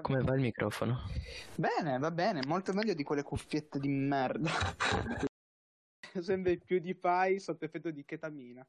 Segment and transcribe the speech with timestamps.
[0.00, 0.98] Come va il microfono?
[1.54, 4.50] Bene, va bene, molto meglio di quelle cuffiette di merda.
[6.20, 8.66] Sembri più di Pai sotto effetto di ketamina.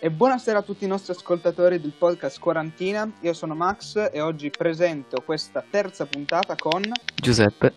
[0.00, 3.10] E buonasera a tutti i nostri ascoltatori del podcast Quarantina.
[3.22, 6.82] Io sono Max e oggi presento questa terza puntata con
[7.16, 7.74] Giuseppe.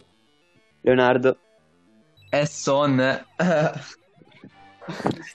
[0.82, 1.36] Leonardo.
[2.30, 3.26] E Son.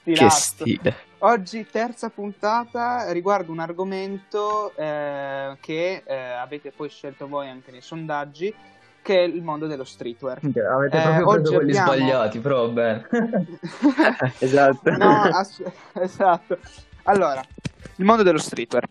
[0.03, 0.95] Che stile.
[1.19, 7.81] Oggi terza puntata riguarda un argomento eh, che eh, avete poi scelto voi anche nei
[7.81, 8.53] sondaggi,
[9.07, 10.39] che è il mondo dello streetwear.
[10.43, 13.07] Avete Eh, proprio oggi preso quelli abbiamo- sbagliati, però bene.
[14.39, 14.91] Esatto.
[14.97, 16.57] No, ass- esatto.
[17.03, 17.41] Allora,
[17.95, 18.85] il mondo dello streetwear.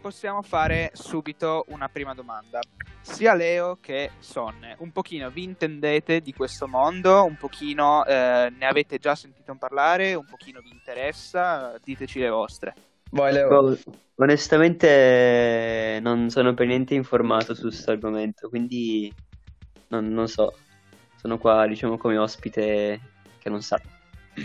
[0.00, 2.58] Possiamo fare subito una prima domanda.
[3.02, 7.24] Sia Leo che Sonne, un pochino vi intendete di questo mondo?
[7.24, 10.14] Un pochino eh, ne avete già sentito parlare?
[10.14, 11.74] Un pochino vi interessa?
[11.84, 12.74] Diteci le vostre.
[13.12, 13.48] Vai Leo.
[13.48, 13.78] Boh,
[14.16, 19.12] onestamente non sono per niente informato su questo argomento, quindi
[19.88, 20.54] non, non so.
[21.16, 23.00] Sono qua, diciamo, come ospite
[23.38, 23.80] che non sa.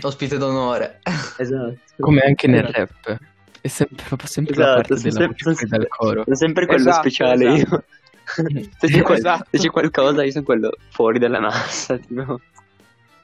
[0.02, 1.00] Ospite d'onore.
[1.38, 1.76] Esatto.
[1.98, 3.16] Come anche nel rap.
[3.60, 6.22] È sempre, proprio sempre la Esatto, parte sono della sempre- voce fuori dal coro.
[6.24, 7.74] Sono sempre quello Esatto, speciale esatto.
[7.74, 7.84] io.
[8.78, 9.46] se, c'è qual- Esatto.
[9.50, 12.40] se c'è qualcosa, io sono quello fuori dalla massa, tipo.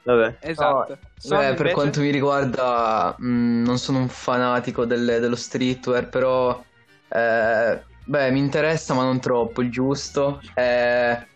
[0.05, 0.37] Vabbè.
[0.41, 0.97] Esatto.
[1.17, 1.73] Sonne, Beh, per invece?
[1.73, 6.63] quanto mi riguarda, mh, non sono un fanatico del- dello streetwear, però
[7.09, 10.39] eh, beh, mi interessa, ma non troppo, il giusto.
[10.53, 11.27] Eh,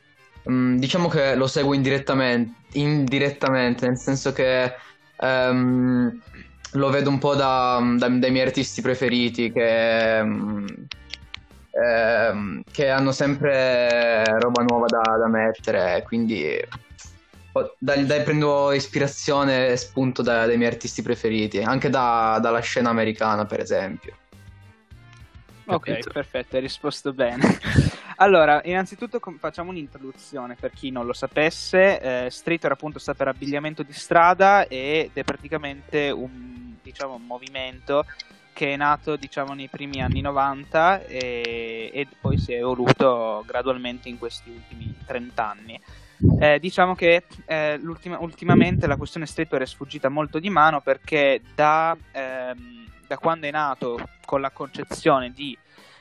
[0.43, 4.71] mh, diciamo che lo seguo indirettamente, indirettamente, nel senso che
[5.17, 6.19] ehm,
[6.73, 10.65] lo vedo un po' da- da- dai miei artisti preferiti che, mh,
[11.71, 16.88] ehm, che hanno sempre roba nuova da, da mettere, quindi Oh,
[17.77, 22.89] dai, dai, prendo ispirazione e spunto da- dai miei artisti preferiti, anche da- dalla scena
[22.89, 24.17] americana, per esempio.
[25.65, 26.09] Ok, Capito.
[26.11, 27.43] perfetto, hai risposto bene.
[28.21, 32.25] Allora, innanzitutto com- facciamo un'introduzione per chi non lo sapesse.
[32.25, 38.05] Eh, streetwear appunto sta per abbigliamento di strada ed è praticamente un, diciamo, un movimento
[38.51, 44.09] che è nato diciamo nei primi anni 90 e, e poi si è evoluto gradualmente
[44.09, 45.79] in questi ultimi 30 anni.
[46.39, 47.79] Eh, diciamo che eh,
[48.19, 53.51] ultimamente la questione streetwear è sfuggita molto di mano perché da, ehm, da quando è
[53.51, 55.57] nato con la concezione di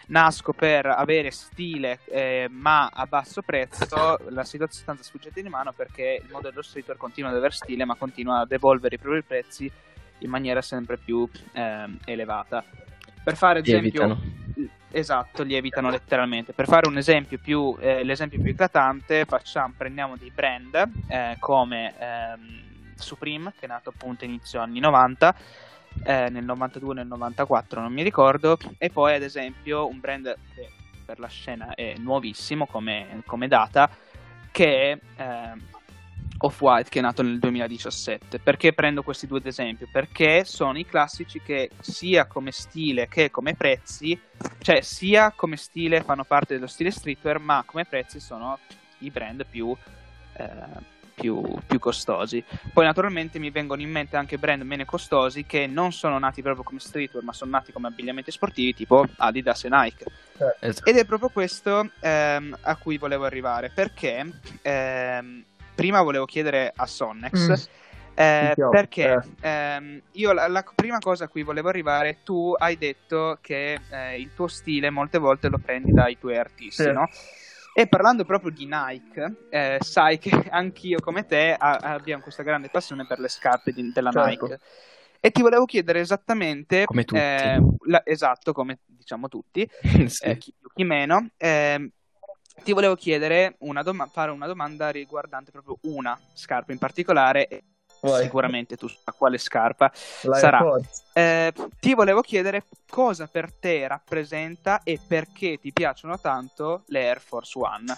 [0.08, 5.72] nasco per avere stile eh, ma a basso prezzo la situazione è sfuggita di mano
[5.72, 9.22] perché il mondo dello streetwear continua ad avere stile ma continua ad evolvere i propri
[9.22, 9.70] prezzi
[10.20, 12.64] in maniera sempre più ehm, elevata
[13.22, 14.47] per fare esempio Lievitano.
[14.90, 16.52] Esatto, lievitano letteralmente.
[16.52, 21.94] Per fare un esempio più, eh, l'esempio più eclatante, facciamo, prendiamo dei brand eh, come
[21.98, 22.62] ehm,
[22.96, 25.34] Supreme, che è nato appunto inizio anni 90,
[26.04, 30.70] eh, nel 92 nel 94 non mi ricordo, e poi ad esempio un brand che
[31.04, 33.90] per la scena è nuovissimo come, come data,
[34.50, 35.62] che è ehm,
[36.38, 38.38] Off-White che è nato nel 2017.
[38.38, 39.88] Perché prendo questi due ad esempio?
[39.90, 44.18] Perché sono i classici che sia come stile che come prezzi,
[44.60, 48.58] cioè sia come stile fanno parte dello stile streetwear, ma come prezzi sono
[48.98, 49.74] i brand più,
[50.34, 50.46] eh,
[51.14, 52.42] più, più costosi.
[52.72, 56.62] Poi naturalmente mi vengono in mente anche brand meno costosi che non sono nati proprio
[56.62, 60.04] come streetwear, ma sono nati come abbigliamenti sportivi tipo Adidas e Nike.
[60.60, 60.88] Esatto.
[60.88, 64.24] Ed è proprio questo ehm, a cui volevo arrivare, perché
[64.62, 65.44] ehm,
[65.78, 68.16] prima volevo chiedere a Sonnex, Mm.
[68.16, 73.38] eh, perché ehm, io la, la prima cosa a cui volevo arrivare, tu hai detto
[73.40, 76.90] che eh, il tuo stile molte volte lo prendi dai tuoi artisti, Sì.
[76.90, 77.08] no?
[77.72, 82.70] E parlando proprio di Nike, eh, sai che anch'io come te ha- abbiamo questa grande
[82.70, 84.28] passione per le scarpe di- della Certo.
[84.46, 84.60] Nike.
[85.20, 87.20] E ti volevo chiedere esattamente, Come tutti.
[87.20, 89.68] eh, la- esatto, come diciamo tutti,
[90.10, 90.24] Sì.
[90.24, 91.28] eh, chi più chi meno.
[92.62, 97.62] Ti volevo chiedere una doma- fare una domanda riguardante proprio una scarpa in particolare.
[98.00, 98.22] Vai.
[98.22, 99.90] Sicuramente tu sai quale scarpa
[100.22, 100.80] L'Air sarà.
[101.12, 107.20] Eh, ti volevo chiedere cosa per te rappresenta e perché ti piacciono tanto le Air
[107.20, 107.96] Force One.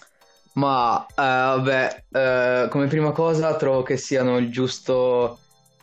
[0.52, 5.38] Ma eh, vabbè, eh, come prima cosa trovo che siano il giusto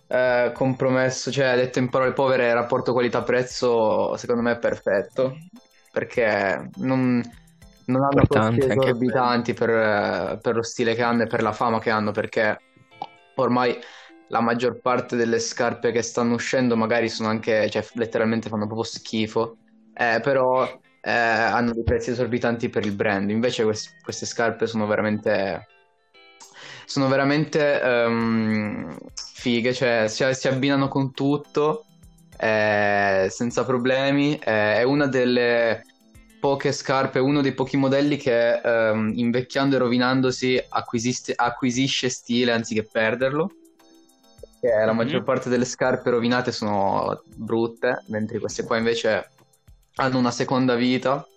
[0.07, 5.37] eh, compromesso, cioè detto in parole povere, rapporto qualità-prezzo secondo me è perfetto,
[5.91, 7.21] perché non,
[7.87, 11.89] non hanno costi esorbitanti per, per lo stile che hanno e per la fama che
[11.89, 12.57] hanno, perché
[13.35, 13.77] ormai
[14.29, 18.85] la maggior parte delle scarpe che stanno uscendo magari sono anche, cioè letteralmente fanno proprio
[18.85, 19.57] schifo,
[19.99, 20.63] Eh, però
[21.01, 23.29] eh, hanno dei prezzi esorbitanti per il brand.
[23.31, 25.65] Invece quest- queste scarpe sono veramente,
[26.85, 28.95] sono veramente ehm,
[29.33, 31.85] fighe, cioè si, si abbinano con tutto
[32.37, 34.35] eh, senza problemi.
[34.37, 35.81] Eh, è una delle
[36.47, 43.51] poche scarpe, uno dei pochi modelli che ehm, invecchiando e rovinandosi acquisisce stile anziché perderlo.
[44.61, 44.97] Perché la Mhm.
[44.97, 49.29] maggior parte delle scarpe rovinate sono brutte, mentre queste qua invece
[49.95, 51.27] hanno una seconda vita.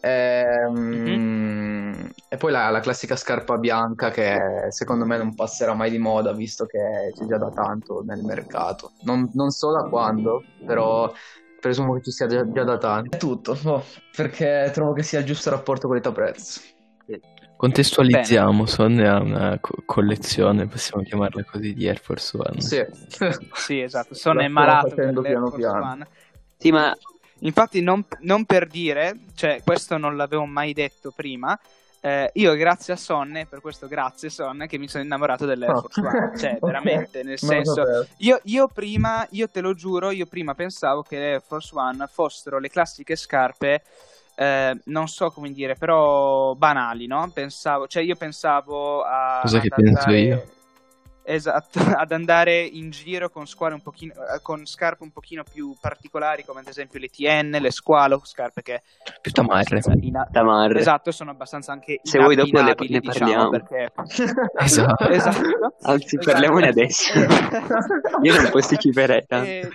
[0.00, 4.40] Ehm, E poi la, la classica scarpa bianca che
[4.70, 8.92] secondo me non passerà mai di moda, visto che c'è già da tanto nel mercato.
[9.02, 11.12] Non, non so da quando, però
[11.62, 13.16] presumo che ci sia già, già da tanto.
[13.16, 13.84] È tutto, boh,
[14.16, 16.60] perché trovo che sia il giusto rapporto qualità-prezzo.
[17.56, 22.60] Contestualizziamo, Sonne ha una co- collezione, possiamo chiamarla così, di Air Force One.
[22.60, 22.84] Sì.
[23.54, 25.90] Sì, esatto, sono La è malato per l'Air piano Force piano.
[25.92, 26.06] One.
[26.56, 26.92] Sì, ma
[27.42, 31.58] Infatti, non, non per dire, cioè, questo non l'avevo mai detto prima.
[32.04, 36.00] Eh, io, grazie a Sonne, per questo grazie Sonne, che mi sono innamorato dell'Air Force
[36.00, 36.32] One.
[36.36, 37.84] Cioè, Ok, veramente, nel senso,
[38.16, 42.08] io, io prima, io te lo giuro, io prima pensavo che le Air Force One
[42.10, 43.82] fossero le classiche scarpe,
[44.34, 47.30] eh, non so come dire, però banali, no?
[47.32, 49.38] Pensavo, cioè, io pensavo a.
[49.42, 50.44] Cosa che penso io.
[51.24, 53.46] Esatto, ad andare in giro con,
[53.82, 58.20] pochino, eh, con scarpe un pochino più particolari, come ad esempio le TN, le Squalo,
[58.24, 58.82] scarpe che
[59.20, 59.80] Più tamarre.
[60.00, 60.80] ina- tamarre.
[60.80, 63.50] Esatto, sono abbastanza anche Se vuoi dopo ne- ne diciamo, parliamo.
[63.50, 63.92] perché...
[64.58, 65.08] Esatto.
[65.08, 65.76] esatto.
[65.82, 66.30] Anzi, Esatto.
[66.32, 67.12] parliamone adesso.
[68.22, 69.46] Io non posticiperei tanto.
[69.48, 69.68] E-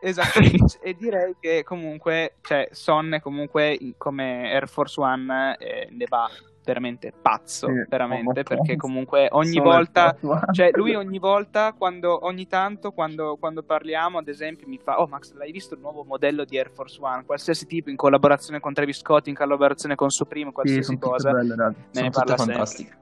[0.00, 0.38] Esatto,
[0.80, 6.30] e direi che comunque, cioè, Son comunque come Air Force One eh, ne va
[6.68, 10.14] veramente pazzo, Sì, veramente, perché comunque ogni volta,
[10.52, 15.06] cioè lui ogni volta, quando, ogni tanto, quando, quando parliamo, ad esempio, mi fa, oh
[15.06, 17.24] Max, l'hai visto il nuovo modello di Air Force One?
[17.24, 21.30] Qualsiasi tipo, in collaborazione con Travis Scott, in collaborazione con Supreme, Sì, qualsiasi tutte cosa.
[21.32, 22.54] belle, ne Sono tutte parla sempre.
[22.54, 22.96] fantastiche.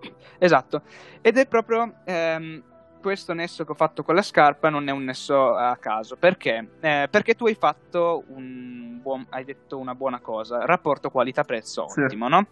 [0.40, 0.82] Esatto,
[1.20, 2.62] ed è proprio ehm,
[3.02, 6.74] questo nesso che ho fatto con la scarpa non è un nesso a caso, perché?
[6.80, 12.00] Eh, perché tu hai fatto un buon, hai detto una buona cosa, rapporto qualità-prezzo Sì.
[12.00, 12.46] ottimo, no?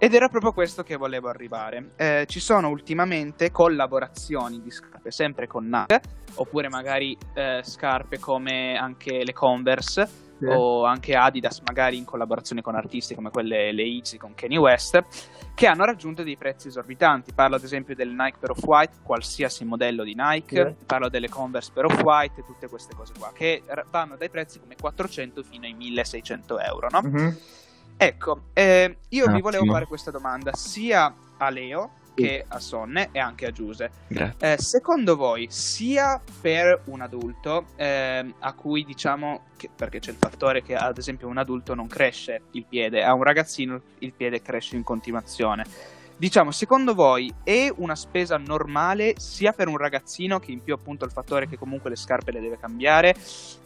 [0.00, 1.90] Ed era proprio questo che volevo arrivare.
[1.96, 6.00] Eh, ci sono ultimamente collaborazioni di scarpe, sempre con Nike,
[6.36, 10.08] oppure magari eh, scarpe come anche le Converse,
[10.38, 10.44] Sì.
[10.46, 15.02] o anche Adidas, magari in collaborazione con artisti come quelle le Yeezy con Kanye West,
[15.54, 17.32] che hanno raggiunto dei prezzi esorbitanti.
[17.32, 20.84] Parlo ad esempio del Nike per Off-White, qualsiasi modello di Nike, Sì.
[20.86, 25.42] parlo delle Converse per Off-White tutte queste cose qua, che vanno dai prezzi come 400
[25.42, 27.00] fino ai 1600 euro, no?
[27.02, 27.36] Mhm.
[27.96, 33.08] Ecco, eh, io Un vi volevo fare questa domanda sia a Leo che a Sonne
[33.12, 33.90] e anche a Giuse.
[34.38, 40.16] Eh, secondo voi, sia per un adulto, ehm, a cui diciamo, che- perché c'è il
[40.18, 44.42] fattore che ad esempio un adulto non cresce il piede, a un ragazzino il piede
[44.42, 45.64] cresce in continuazione.
[46.18, 51.04] Diciamo, secondo voi è una spesa normale sia per un ragazzino, che in più appunto
[51.04, 53.14] il fattore che comunque le scarpe le deve cambiare,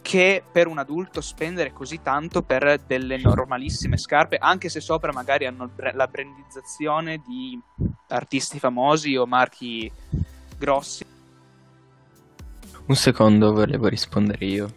[0.03, 5.47] che per un adulto spendere così tanto per delle normalissime scarpe, anche se sopra magari
[5.47, 7.59] hanno la brandizzazione di
[8.09, 9.91] artisti famosi o marchi
[10.55, 11.03] grossi?
[12.85, 14.73] Un secondo volevo rispondere io.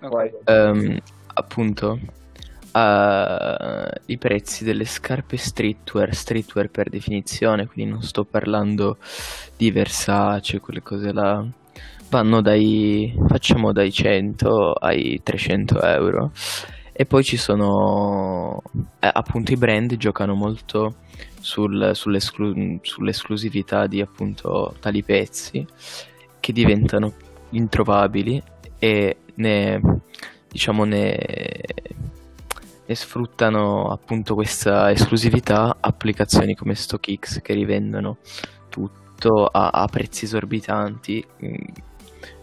[0.00, 0.40] Ok.
[0.42, 0.98] Ehm,
[1.34, 2.00] appunto,
[2.72, 8.98] eh, i prezzi delle scarpe streetwear, streetwear per definizione, quindi non sto parlando
[9.56, 11.44] di Versace, quelle cose là,
[12.08, 16.32] vanno dai, facciamo dai 100 ai 300 euro.
[16.92, 18.62] E poi ci sono,
[18.98, 20.96] eh, appunto, i brand giocano molto
[21.40, 25.66] sul- sull'esclu- sull'esclusività di appunto tali pezzi
[26.38, 27.14] che diventano
[27.50, 28.42] introvabili
[28.78, 29.80] e ne
[30.50, 31.62] diciamo ne,
[32.90, 38.16] ne sfruttano appunto questa esclusività applicazioni come StockX che rivendono
[38.68, 41.24] tutto a, a prezzi esorbitanti.
[41.44, 41.54] Mm,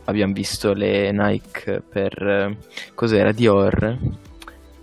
[0.06, 2.58] abbiamo visto le Nike per eh,
[2.96, 3.34] cos'era?
[3.34, 3.98] Dior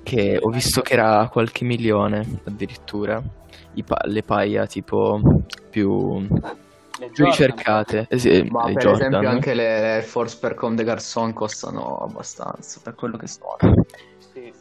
[0.03, 3.23] che ho visto che era qualche milione addirittura.
[3.87, 5.19] Pa- le paia tipo
[5.71, 6.29] più,
[7.11, 8.07] più ricercate.
[8.11, 9.09] Eh sì, Ma per Jordan.
[9.09, 13.57] esempio anche le Air Force per Comme des Garçons costano abbastanza per quello che sono.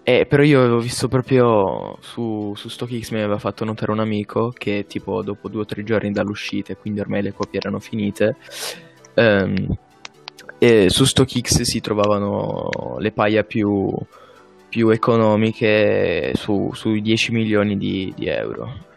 [0.04, 4.52] Eh, però io avevo visto proprio su, su StockX mi aveva fatto notare un amico
[4.56, 8.36] che tipo dopo due o tre giorni dall'uscita, quindi ormai le copie erano finite,
[9.14, 9.76] ehm,
[10.60, 13.92] e su StockX si trovavano le paia più,
[14.70, 18.92] più economiche su, sui 10 milioni di, di euro.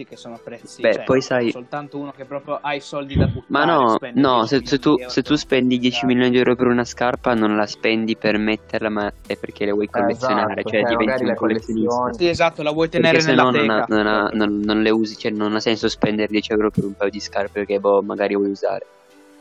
[0.00, 0.80] Prezzi che sono prezzi.
[0.82, 3.46] Beh, cioè, poi sai- soltanto uno che proprio ha i soldi da buttare.
[3.48, 6.54] Ma no, no, 10 se, se tu, se tu spendi per 10 milioni di euro
[6.56, 10.70] per una scarpa non la spendi per metterla, ma è perché le vuoi collezionare, esatto,
[10.70, 11.88] cioè diventi un le collezionista.
[11.96, 12.14] collezioni.
[12.16, 14.82] Sì, esatto, la vuoi Perché tenere se nella no non, ha- non ha- non- non
[14.82, 17.78] le usi, cioè non ha senso spendere 10 euro per un paio di scarpe che
[17.78, 18.86] boh, magari vuoi usare.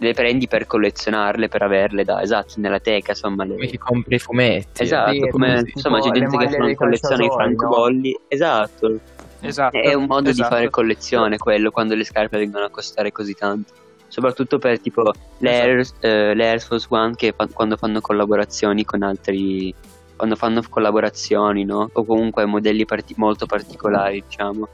[0.02, 3.44] Le prendi per collezionarle, per averle da, esatto, nella teca, insomma.
[3.44, 4.84] le- Come chi compra i fumetti.
[4.84, 7.34] Esatto, Sì, come insomma c'è gente che dei collezione i calciatori, no?
[7.34, 8.20] francobolli.
[8.30, 9.00] Esatto,
[9.42, 9.78] Esatto.
[9.78, 10.50] è un modo esatto.
[10.50, 13.74] di fare collezione quello quando le scarpe vengono a costare così tanto.
[14.08, 16.08] Soprattutto per tipo le, Esatto.
[16.08, 19.74] Air, eh, le Air Force One che fa- quando fanno collaborazioni con altri
[20.20, 21.90] quando fanno collaborazioni, no?
[21.94, 24.68] O comunque modelli parti- molto particolari, diciamo.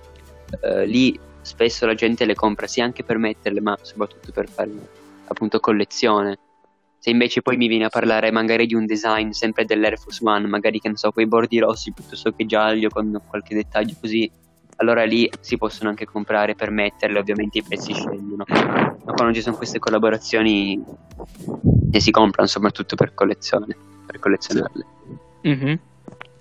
[0.62, 4.72] Eh, lì spesso la gente le compra sia anche per metterle, ma soprattutto per fare
[5.27, 6.39] appunto collezione.
[6.98, 10.48] Se invece poi mi viene a parlare magari di un design sempre dell'Air Force One,
[10.48, 14.31] magari che ne so, quei bordi rossi piuttosto che giallo con qualche dettaglio così,
[14.77, 18.44] allora lì si possono anche comprare per metterle, ovviamente i prezzi scendono.
[18.48, 20.84] Ma quando ci sono queste collaborazioni
[21.91, 24.86] ne si comprano soprattutto per collezione, per collezionarle.
[25.41, 25.79] Mhm.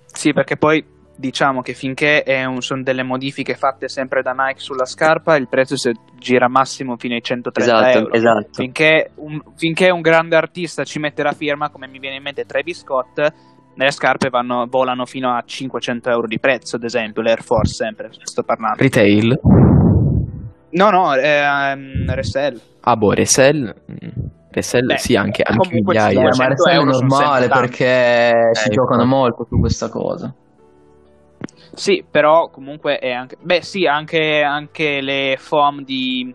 [0.05, 0.83] Sì, perché poi
[1.17, 5.47] diciamo che finché è un- sono delle modifiche fatte sempre da Nike sulla scarpa, il
[5.47, 5.75] prezzo
[6.17, 8.13] gira massimo fino ai 130 Esatto, euro.
[8.13, 8.49] esatto.
[8.51, 12.45] Finché un, finché un grande artista ci mette la firma, come mi viene in mente
[12.45, 13.33] Travis Scott,
[13.75, 17.73] le scarpe vanno- volano fino a 500 euro di prezzo, ad esempio, le Air Force
[17.73, 18.77] sempre, sto parlando.
[18.81, 19.39] Retail.
[20.71, 22.59] No, no, ehm, resell.
[22.81, 23.73] Ah, boh, resell.
[24.51, 26.21] Resell Beh, sì, anche, anche migliaia.
[26.21, 29.19] ma 100 Resell è normale perché si Eh, giocano infatti.
[29.21, 30.33] molto su questa cosa.
[31.73, 33.35] Sì, però comunque è anche...
[33.41, 36.33] Beh sì, anche, anche le foam di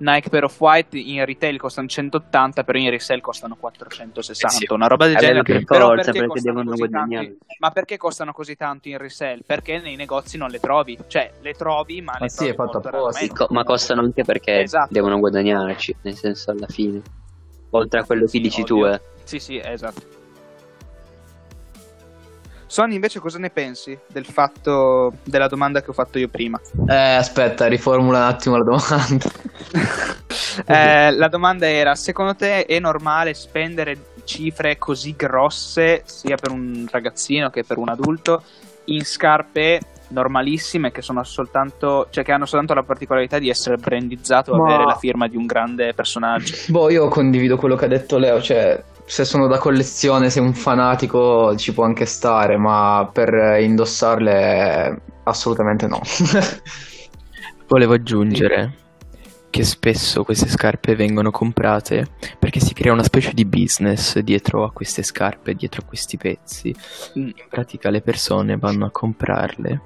[0.00, 4.72] Nike Pair of White in retail costano 180, però in resell costano 460, Eh sì.
[4.72, 5.42] una roba del Eh, genere.
[5.42, 7.26] per Però forza, perché, perché devono guadagnare.
[7.26, 7.38] tanti?
[7.58, 9.40] Ma perché costano così tanto in resell?
[9.44, 12.54] Perché nei negozi non le trovi, cioè le trovi, ma, Ma le sì, trovi è
[12.54, 13.26] fatto apposta.
[13.34, 14.88] Co- ma costano anche perché Esatto.
[14.90, 17.02] devono guadagnarci, nel senso alla fine.
[17.70, 18.76] Oltre a quello che Sì, dici ovvio.
[18.76, 19.00] tu, eh.
[19.24, 20.18] Sì, sì, esatto.
[22.70, 26.60] Sony invece cosa ne pensi del fatto della domanda che ho fatto io prima?
[26.86, 29.28] Eh, aspetta, riformula un attimo la domanda.
[30.66, 36.86] Eh, la domanda era: secondo te è normale spendere cifre così grosse, sia per un
[36.90, 38.42] ragazzino che per un adulto,
[38.86, 44.52] in scarpe normalissime che sono soltanto, cioè che hanno soltanto la particolarità di essere brandizzato
[44.52, 46.54] o Ma- avere la firma di un grande personaggio?
[46.68, 50.54] Boh, io condivido quello che ha detto Leo, cioè se sono da collezione, sei un
[50.54, 56.00] fanatico, ci può anche stare, ma per indossarle assolutamente no.
[57.66, 58.76] Volevo aggiungere
[59.50, 62.06] che spesso queste scarpe vengono comprate
[62.38, 66.72] perché si crea una specie di business dietro a queste scarpe, dietro a questi pezzi.
[67.18, 67.26] Mm.
[67.26, 69.82] In pratica le persone vanno a comprarle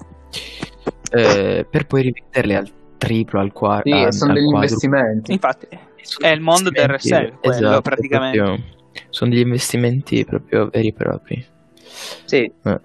[1.11, 4.11] eh, per poi rivenderle al triplo, al quarto.
[4.11, 5.33] Sì, sono degli investimenti.
[5.33, 5.67] Infatti,
[6.19, 8.37] è il mondo del resell, quello esatto, praticamente.
[8.37, 11.47] proprio- sono degli investimenti proprio veri e propri.
[12.25, 12.81] Sì, Eh.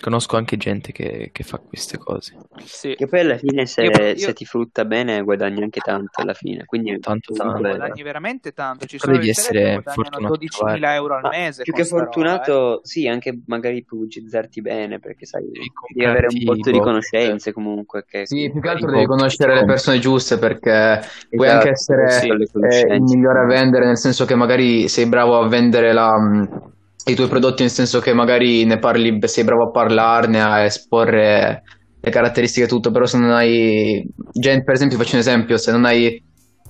[0.00, 2.34] Conosco anche gente che, che fa queste cose.
[2.64, 2.94] Sì.
[2.94, 6.32] che poi alla fine se, Io- io- se ti frutta bene guadagni anche tanto alla
[6.34, 6.64] fine.
[6.64, 7.58] Quindi Tanto, tanto.
[7.58, 8.86] Guadagni veramente tanto.
[8.86, 11.62] Ci sono devi essere fortunato a 12.000 euro al Ma mese.
[11.64, 12.12] più che sta roba, eh.
[12.12, 17.52] fortunato, sì, anche magari pubblicizzarti bene, perché sai, Devi devi avere un botto di conoscenze
[17.52, 18.04] comunque.
[18.08, 22.10] Che Sì, più che altro devi conoscere le persone giuste perché puoi Esatto, anche essere
[22.10, 26.18] sì, eh, il migliore a vendere, nel senso che magari sei bravo a vendere la,
[26.18, 26.72] mh,
[27.10, 31.62] i tuoi prodotti, nel senso che magari ne parli, sei bravo a parlarne, a esporre
[32.00, 35.72] le caratteristiche e tutto, però se non hai, gen- per esempio faccio un esempio, se
[35.72, 36.22] non hai,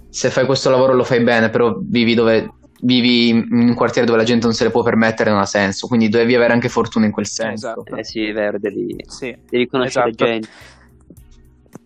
[0.09, 2.55] se fai questo lavoro lo fai bene, però vivi dove...
[2.83, 5.87] Vivi in un quartiere dove la gente non se le può permettere, non ha senso.
[5.87, 7.69] Quindi devi avere anche fortuna in quel senso.
[7.69, 7.95] Esatto.
[7.95, 10.25] Eh sì, è vero, devi, Sì, devi conoscere Esatto.
[10.25, 10.49] gente.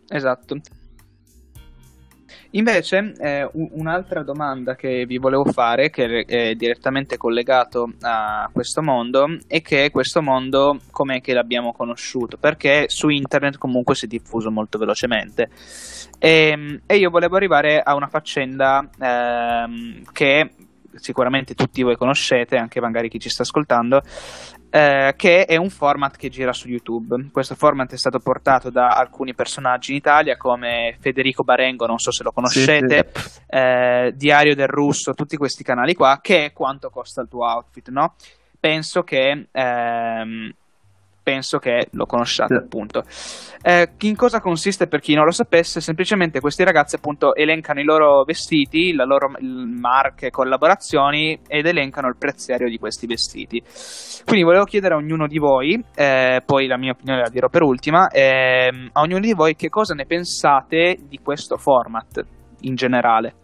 [0.07, 0.57] esatto.
[2.57, 8.81] Invece, eh, un- un'altra domanda che vi volevo fare, che è direttamente collegato a questo
[8.81, 12.37] mondo, è che questo mondo com'è che l'abbiamo conosciuto?
[12.37, 15.51] Perché su internet comunque si è diffuso molto velocemente.
[16.19, 20.51] E, e io volevo arrivare a una faccenda ehm, che
[20.97, 24.03] sicuramente tutti voi conoscete, anche magari chi ci sta ascoltando,
[24.75, 27.29] eh, che è un format che gira su YouTube.
[27.31, 32.11] Questo format è stato portato da alcuni personaggi in Italia come Federico Barengo, non so
[32.11, 33.13] se lo conoscete,
[33.47, 37.89] eh, Diario del Russo, tutti questi canali qua, che è quanto costa il tuo outfit,
[37.91, 38.15] no?
[38.59, 40.55] Penso che ehm,
[41.25, 43.03] penso che lo conosciate appunto.
[43.63, 45.81] Eh, in cosa consiste per chi non lo sapesse?
[45.81, 52.17] Semplicemente questi ragazzi appunto elencano i loro vestiti, le loro marche, collaborazioni ed elencano il
[52.19, 53.61] preziario di questi vestiti.
[54.25, 57.63] Quindi volevo chiedere a ognuno di voi, eh, poi la mia opinione la dirò per
[57.63, 62.23] ultima, eh, a ognuno di voi che cosa ne pensate di questo format
[62.61, 63.35] in generale.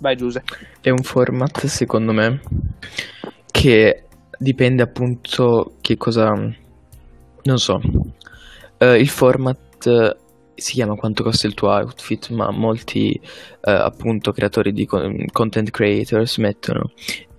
[0.00, 0.56] Vai Giuseppe.
[0.82, 2.40] È un format secondo me
[3.50, 4.04] che
[4.38, 6.32] dipende appunto che cosa
[7.42, 7.80] non so.
[8.80, 14.32] Uh, il format uh, si chiama Quanto costa il tuo outfit, ma molti uh, appunto
[14.32, 16.90] creatori di con- content creators mettono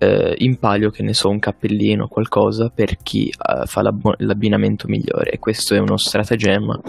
[0.02, 3.30] in palio, che ne so, un cappellino, qualcosa per chi
[3.66, 5.32] fa l'ab- l'abbinamento migliore.
[5.32, 6.80] E questo è uno stratagemma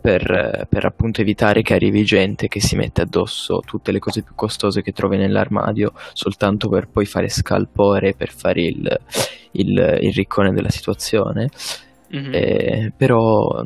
[0.00, 4.36] per, per appunto evitare che arrivi gente che si mette addosso tutte le cose più
[4.36, 9.00] costose che trovi nell'armadio soltanto per poi fare scalpore, per fare il,
[9.52, 11.48] il, il riccone della situazione.
[12.14, 12.34] Mm-hmm.
[12.34, 13.64] Eh, però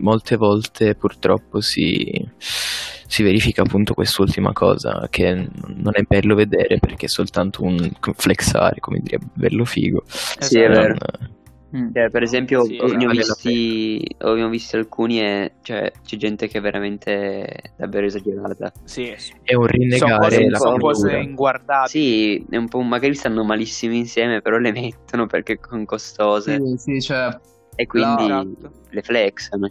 [0.00, 7.06] molte volte purtroppo si, si, verifica appunto quest'ultima cosa che non è bello vedere perché
[7.06, 10.02] è soltanto un flexare, come dire, bello figo.
[10.06, 10.96] Sì, è vero.
[10.98, 11.30] Non,
[11.74, 11.92] Mm.
[11.94, 16.58] Cioè, per esempio, sì, ne ho, visti, ho visti alcuni e cioè, c'è gente che
[16.58, 18.72] è veramente davvero esagerata.
[18.84, 21.88] Sì, è un rinnegare sono cose, sono cose inguardabili.
[21.88, 26.60] Sì, è un po', magari stanno malissimo insieme, però le mettono perché sono costose.
[26.60, 27.34] Sì, sì, cioè...
[27.74, 28.70] E quindi no, esatto.
[28.90, 29.70] le flexano.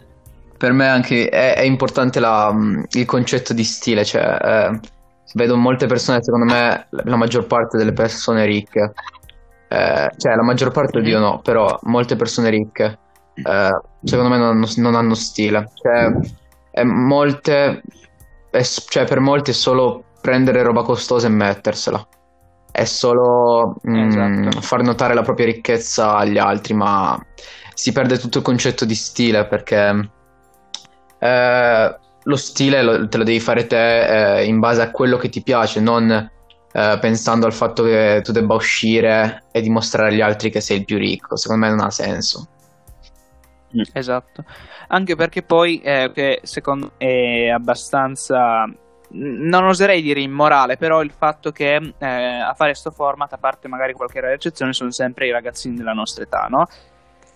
[0.58, 2.52] Per me anche è, è importante la,
[2.94, 4.38] il concetto di stile, cioè...
[4.42, 4.80] Eh,
[5.34, 8.92] vedo molte persone, secondo me la maggior parte delle persone ricche
[9.72, 13.00] eh, cioè la maggior parte di io no, però molte persone ricche
[13.36, 15.70] eh, secondo me non hanno, non hanno stile.
[15.74, 17.82] Cioè, molte,
[18.50, 22.06] è, cioè, per molti è solo prendere roba costosa e mettersela.
[22.72, 24.62] È solo mm, esatto.
[24.62, 27.18] far notare la propria ricchezza agli altri, ma
[27.74, 30.10] si perde tutto il concetto di stile perché
[31.20, 35.30] eh, lo stile lo, te lo devi fare te eh, in base a quello che
[35.30, 36.30] ti piace, non
[36.74, 40.86] eh, pensando al fatto che tu debba uscire e dimostrare agli altri che sei il
[40.86, 41.36] più ricco.
[41.38, 42.48] Secondo me non ha senso.
[43.76, 43.84] Mm.
[43.94, 44.44] Esatto,
[44.88, 48.66] anche perché poi eh, secondo me è abbastanza
[49.14, 53.68] non oserei dire immorale, però il fatto che eh, a fare questo format, a parte
[53.68, 56.68] magari qualche eccezione, sono sempre i ragazzini della nostra età, no?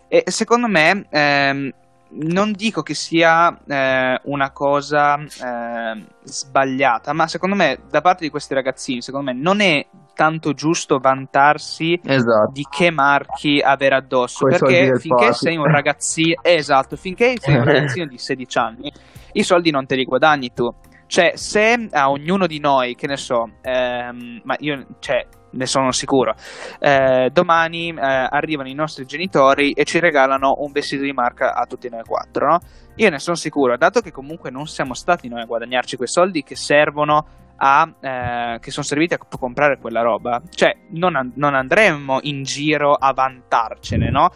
[0.08, 1.74] E secondo me ehm,
[2.10, 8.30] non dico che sia eh, una cosa eh, sbagliata, ma secondo me da parte di
[8.30, 12.52] questi ragazzini, secondo me non è tanto giusto vantarsi esatto.
[12.52, 17.65] di che marchi avere addosso, Quei perché finché sei un ragazzino, esatto, finché sei un
[17.65, 18.91] ragazzino di 16 anni,
[19.34, 20.70] i soldi non te li guadagni tu.
[21.08, 25.91] Cioè, se a ognuno di noi, che ne so, ehm, ma io, cioè, ne sono
[25.91, 26.36] sicuro.
[26.80, 31.65] Eh, domani eh, arrivano i nostri genitori e ci regalano un vestito di marca a
[31.65, 32.60] tutti noi quattro, no?
[32.96, 36.44] Io ne sono sicuro, dato che comunque non siamo stati noi a guadagnarci quei soldi
[36.44, 37.26] che servono
[37.58, 42.44] a, eh, che sono serviti a comprare quella roba, cioè non, an- non andremmo in
[42.44, 44.30] giro a vantarcene, no?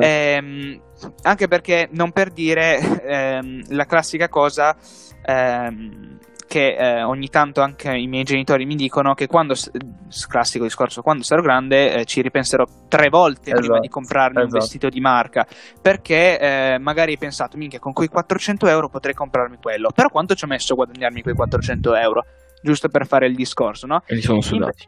[0.00, 0.80] Ehm,
[1.22, 4.76] anche perché non per dire ehm, la classica cosa
[5.22, 9.54] ehm, che eh, ogni tanto anche i miei genitori mi dicono che quando,
[10.28, 14.54] classico discorso, quando sarò grande eh, ci ripenserò tre volte esatto, prima di comprarmi esatto.
[14.54, 15.46] un vestito di marca,
[15.80, 20.34] perché eh, magari hai pensato, minchia, con quei 400 euro potrei comprarmi quello, però quanto
[20.34, 22.24] ci ho messo a guadagnarmi quei 400 euro?
[22.62, 24.02] Giusto per fare il discorso, no?
[24.06, 24.86] E li sono sudati.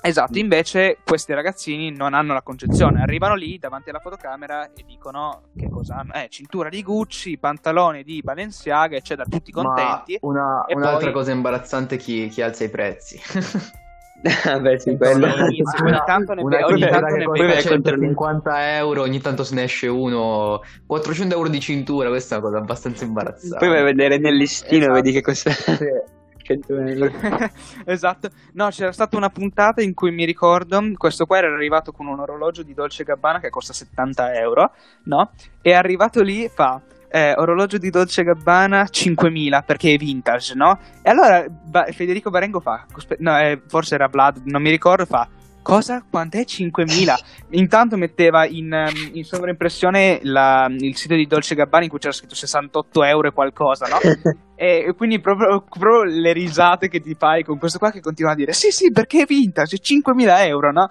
[0.00, 5.42] Esatto, invece questi ragazzini non hanno la concezione, arrivano lì davanti alla fotocamera e dicono
[5.56, 10.18] che cosa hanno, eh, cintura di Gucci, pantaloni di Balenciaga, eccetera, tutti contenti.
[10.20, 11.12] Ma una, un'altra poi...
[11.12, 13.20] cosa imbarazzante chi, chi alza i prezzi.
[14.20, 15.26] Beh, sì, quello.
[15.26, 19.62] Ogni, ogni tanto ne, una ogni tanto ne poi 150 euro, ogni tanto se ne
[19.62, 23.58] esce uno 400 euro di cintura, questa è una cosa abbastanza imbarazzante.
[23.58, 24.94] Poi vai a vedere nel listino, esatto.
[24.94, 25.50] vedi che costa.
[25.50, 26.16] Sì.
[26.48, 27.12] 100 euro.
[27.84, 28.30] esatto.
[28.54, 32.18] No, c'era stata una puntata in cui mi ricordo, questo qua era arrivato con un
[32.18, 34.72] orologio di Dolce Gabbana che costa 70 euro,
[35.04, 35.30] no?
[35.60, 36.80] È arrivato lì fa...
[37.10, 40.78] Eh, orologio di Dolce Gabbana 5.000 perché è vintage, no?
[41.00, 42.84] E allora ba- Federico Barengo fa,
[43.20, 45.26] no, eh, forse era Vlad, non mi ricordo, fa
[45.68, 46.02] Cosa?
[46.10, 47.14] Quant'è 5.000?
[47.50, 52.14] Intanto metteva in, ehm, in sovraimpressione la, il sito di Dolce Gabbana in cui c'era
[52.14, 53.98] scritto 68 euro e qualcosa, no?
[54.56, 58.34] e quindi proprio, proprio, le risate che ti fai con questo qua che continua a
[58.34, 60.88] dire sì sì perché è vintage, 5.000 euro, no?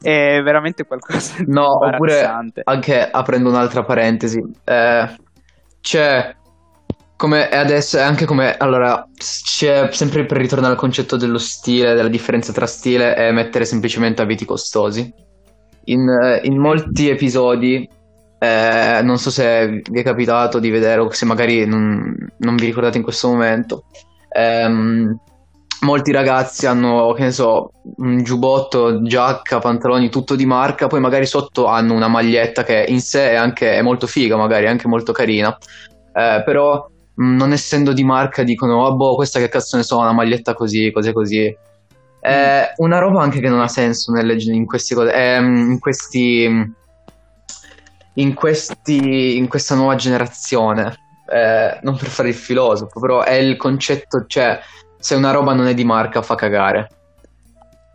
[0.00, 2.22] È veramente qualcosa di No, oppure
[2.62, 5.08] anche aprendo un'altra parentesi, eh,
[5.80, 6.36] c'è
[7.20, 12.08] come adesso è anche come allora c'è sempre per ritornare al concetto dello stile, della
[12.08, 15.12] differenza tra stile e mettere semplicemente abiti costosi.
[15.84, 17.86] In, in molti episodi
[18.42, 22.64] Eh, non so se vi è capitato di vedere o se magari non, non vi
[22.64, 23.84] ricordate in questo momento.
[24.34, 25.14] Ehm,
[25.82, 31.26] molti ragazzi hanno, che ne so, un giubbotto, giacca, pantaloni, tutto di marca, poi magari
[31.26, 35.12] sotto hanno una maglietta che in sé è anche è molto figa, magari anche molto
[35.12, 35.54] carina,
[36.14, 36.88] eh, però
[37.20, 40.90] non essendo di marca dicono, oh, boh, questa che cazzo ne so, una maglietta così,
[40.92, 41.56] cose così.
[42.20, 42.84] È mm.
[42.84, 46.74] una roba anche che non ha senso nelle, in questi cose, eh, in questi
[48.14, 50.96] in, questi, in questa nuova generazione.
[51.30, 54.58] Eh, non per fare il filosofo, però è il concetto, cioè
[54.98, 56.88] se una roba non è di marca fa cagare.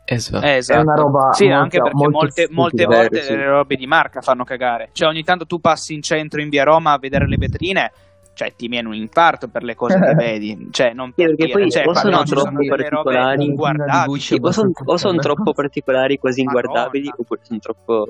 [0.06, 0.46] Esatto.
[0.46, 0.80] Eh, esatto.
[0.80, 3.36] È una roba sì, molto, anche perché molte, molte, volte sì.
[3.36, 4.90] le robe di marca fanno cagare.
[4.94, 7.92] Cioè, ogni tanto tu passi in centro in via Roma a vedere le vetrine,
[8.36, 10.68] cioè ti viene un infarto per le cose che vedi.
[10.70, 15.18] Cioè, non per perché poi cioè, o sono no, troppo particolari, o sono, o sono
[15.20, 18.08] troppo particolari, quasi inguardabili, oppure sono troppo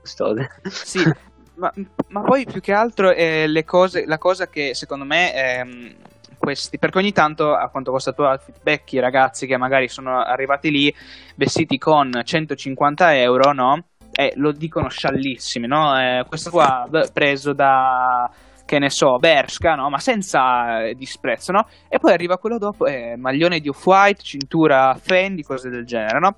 [0.00, 0.48] custode.
[0.62, 1.02] Sì,
[1.56, 1.72] ma,
[2.08, 5.94] ma, poi più che altro eh, cose, la cosa che secondo me ehm,
[6.38, 10.70] questi, perché ogni tanto a quanto costa tuo outfit becchi ragazzi che magari sono arrivati
[10.70, 10.94] lì
[11.36, 13.84] vestiti con 150 euro, no?
[14.16, 15.98] E lo dicono sciallissimi, no?
[15.98, 18.30] Eh, questo qua beh, preso da
[18.64, 19.88] che ne so, Bershka, no?
[19.90, 21.66] Ma senza eh, disprezzo, no?
[21.88, 26.36] E poi arriva quello dopo, eh, maglione di off-white, cintura Fendi, cose del genere, no?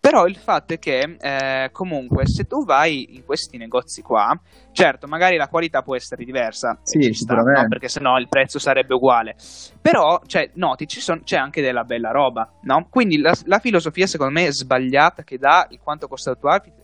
[0.00, 4.34] Però il fatto è che eh, comunque se tu vai in questi negozi qua,
[4.72, 7.68] certo, magari la qualità può essere diversa, sì, sta, no?
[7.68, 9.36] perché sennò il prezzo sarebbe uguale.
[9.78, 12.86] Però, cioè, noti, son, c'è anche della bella roba, no?
[12.88, 16.48] Quindi la, la, filosofia secondo me è sbagliata che dà il quanto costa il tuo
[16.48, 16.79] outfit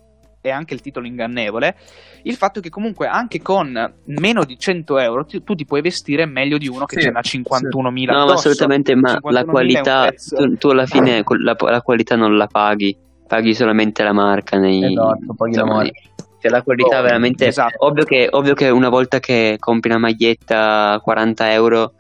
[0.46, 1.76] e anche il titolo ingannevole,
[2.22, 6.24] il fatto che comunque anche con meno di 100 euro tu, tu ti puoi vestire
[6.24, 8.04] meglio di uno che sì, ce n'ha 51.000 sì.
[8.04, 12.46] No, ma assolutamente, ma la qualità, tu, tu, alla fine la, la, qualità non la
[12.46, 14.84] paghi, paghi solamente la marca nei...
[14.84, 16.00] Esatto, paghi la marca.
[16.38, 17.46] Cioè la qualità oh, veramente...
[17.46, 17.86] Esatto.
[17.86, 21.92] Ovvio, che, ovvio che una volta che compri una maglietta a 40 euro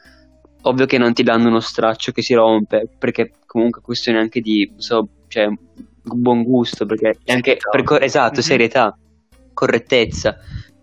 [0.62, 4.40] ovvio che non ti danno uno straccio che si rompe, perché comunque è questione anche
[4.40, 5.48] di so, cioè,
[6.14, 8.40] buon gusto, perché è anche per co- esatto, mhm.
[8.40, 8.98] serietà,
[9.52, 10.36] correttezza.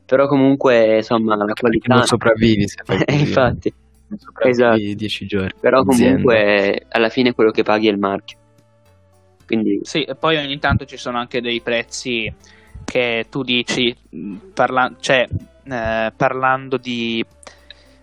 [0.06, 3.74] Però comunque, insomma, la qualità non sopravvivi se fai così, Infatti.
[4.08, 4.98] Non sopravvivi esatto.
[4.98, 5.52] 10 giorni.
[5.60, 8.38] Però comunque alla fine quello che paghi è il marchio.
[9.46, 9.80] Quindi...
[9.84, 12.32] Sì, e poi ogni tanto ci sono anche dei prezzi
[12.84, 13.96] che tu dici,
[14.54, 15.28] parla- cioè,
[15.64, 17.26] eh, parlando di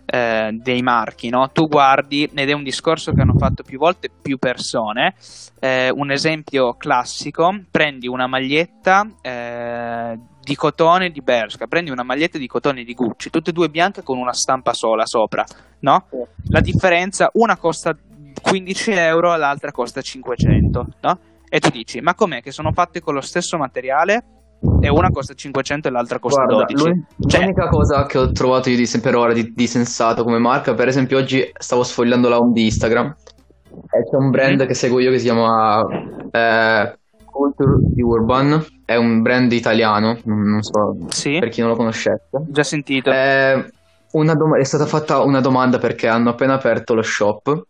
[0.05, 1.49] eh, dei marchi, no?
[1.51, 5.15] tu guardi, ed è un discorso che hanno fatto più volte più persone,
[5.59, 12.37] eh, un esempio classico, prendi una maglietta eh, di cotone di Bershka, prendi una maglietta
[12.37, 15.45] di cotone di Gucci, tutte e due bianche con una stampa sola sopra,
[15.79, 16.07] no?
[16.49, 17.95] La differenza, una costa
[18.41, 21.19] 15 euro, l'altra costa 500, no?
[21.47, 24.40] E tu dici, ma com'è che sono fatte con lo stesso materiale?
[24.79, 27.05] E una costa 500 e l'altra costa Guarda, 12.
[27.27, 27.41] Cioè...
[27.41, 30.87] L'unica cosa che ho trovato io di, per ora di, di, sensato come marca, per
[30.87, 33.15] esempio oggi stavo sfogliando la home di Instagram
[33.71, 34.67] e c'è un brand mm-hmm.
[34.67, 35.83] che seguo io che si chiama
[36.31, 36.95] eh,
[37.25, 41.39] Culture Urban, è un brand italiano, non so sì.
[41.39, 42.27] per chi non lo conoscesse.
[42.47, 43.11] Già sentito.
[43.11, 43.65] Eh,
[44.11, 47.65] dom- è stata fatta una domanda perché hanno appena aperto lo shop.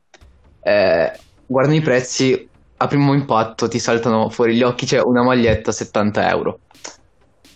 [0.61, 1.11] Eh,
[1.45, 5.73] guardano i prezzi, a primo impatto ti saltano fuori gli occhi, c'è una maglietta a
[5.73, 6.59] 70 euro.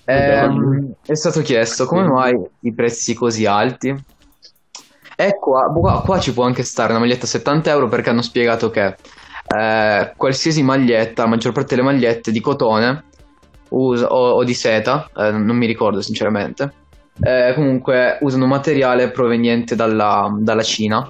[0.06, 0.50] Eh,
[1.06, 3.96] è stato chiesto come mai i prezzi così alti.
[5.18, 8.22] E qua, qua, qua, ci può anche stare una maglietta a 70 euro perché hanno
[8.22, 8.96] spiegato che
[9.48, 13.04] eh, qualsiasi maglietta, la maggior parte delle magliette di cotone
[13.70, 16.74] usa, o, o, di seta, eh, non mi ricordo sinceramente,
[17.22, 21.10] eh, comunque usano materiale proveniente dalla, dalla Cina,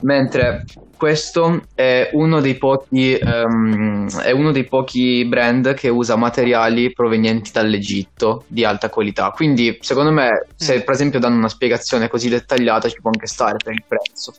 [0.00, 0.64] mentre
[1.02, 7.50] questo è uno dei pochi, um, è uno dei pochi brand che usa materiali provenienti
[7.52, 9.30] dall'Egitto di alta qualità.
[9.30, 10.80] Quindi, secondo me, se mm.
[10.82, 14.32] per esempio danno una spiegazione così dettagliata, ci può anche stare per il prezzo.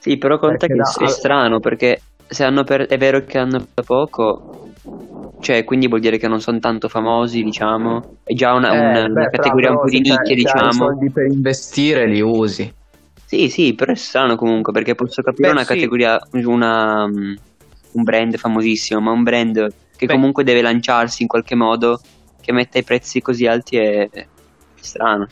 [0.00, 1.04] Sì, però conta perché che da...
[1.04, 2.86] è strano perché se hanno per...
[2.86, 4.72] è vero che hanno da poco,
[5.38, 8.16] cioè quindi vuol dire che non sono tanto famosi, diciamo.
[8.24, 10.66] È già una, eh, una, beh, una categoria un po' di nicchia, diciamo.
[10.66, 12.82] Hai soldi per investire li usi.
[13.34, 15.74] Sì, sì, però è strano comunque perché posso capire Beh, una sì.
[15.74, 17.36] categoria, una, um,
[17.92, 20.12] un brand famosissimo, ma un brand che Beh.
[20.12, 22.00] comunque deve lanciarsi in qualche modo,
[22.40, 24.26] che metta i prezzi così alti è, è
[24.76, 25.26] strano.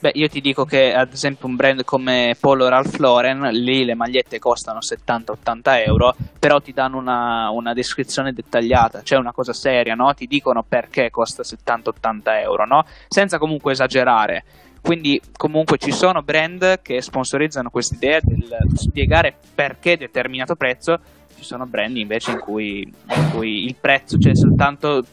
[0.00, 3.94] Beh, io ti dico che ad esempio un brand come Polo Ralph Lauren, lì le
[3.94, 9.94] magliette costano 70-80 euro, però ti danno una, una, descrizione dettagliata, cioè una cosa seria,
[9.94, 10.12] no?
[10.12, 12.84] Ti dicono perché costa 70-80 euro, no?
[13.08, 14.44] Senza comunque esagerare.
[14.82, 20.98] Quindi comunque ci sono brand che sponsorizzano questa idea del spiegare perché determinato prezzo,
[21.36, 25.04] ci sono brand invece in cui, in cui il prezzo c'è soltanto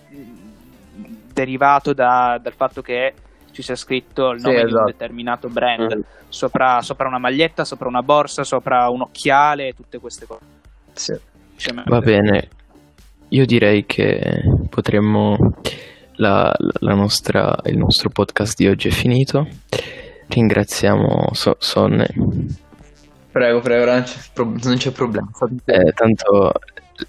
[1.33, 3.13] derivato da- dal fatto che
[3.51, 4.85] ci sia scritto il Sì, nome di un esatto.
[4.91, 10.25] determinato brand Eh, sopra, sopra una maglietta, sopra una borsa, sopra un occhiale, tutte queste
[10.25, 10.41] cose.
[10.93, 11.15] Sì.
[11.55, 12.47] Cioè, Va bene,
[13.29, 15.37] io direi che potremmo.
[16.19, 19.47] La, la nostra, il nostro podcast di oggi è finito.
[20.27, 22.07] Ringraziamo So- Sonne.
[23.31, 25.29] Prego, prego, non c'è, pro- non c'è problema.
[25.63, 26.51] Eh, tanto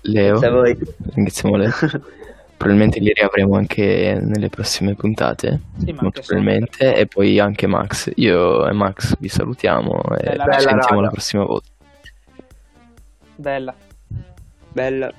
[0.02, 0.38] Leo.
[0.40, 1.72] Ringraziamo Leo.
[2.56, 5.60] Probabilmente li riavremo anche nelle prossime puntate.
[5.78, 6.94] Sì, molto probabilmente.
[6.94, 8.12] E poi anche Max.
[8.16, 10.58] Io e Max vi salutiamo e Bella ci raga.
[10.60, 11.68] sentiamo la prossima volta.
[13.34, 13.74] Bella.
[14.72, 15.12] Bella.